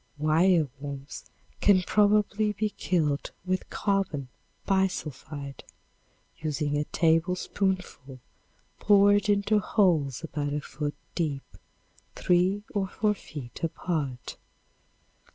[0.17, 1.29] Wire worms
[1.59, 4.29] can probably be killed with carbon
[4.67, 5.63] bisulphide,
[6.39, 8.19] using a tablespoonful
[8.79, 11.45] poured into holes about a foot deep,
[12.15, 14.37] three or four feet apart.